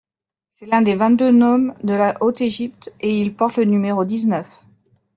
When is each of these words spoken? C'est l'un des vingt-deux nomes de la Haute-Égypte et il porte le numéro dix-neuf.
C'est 0.49 0.65
l'un 0.65 0.81
des 0.81 0.95
vingt-deux 0.95 1.29
nomes 1.31 1.75
de 1.83 1.93
la 1.93 2.15
Haute-Égypte 2.21 2.91
et 3.01 3.21
il 3.21 3.35
porte 3.35 3.57
le 3.57 3.65
numéro 3.65 4.03
dix-neuf. 4.03 4.65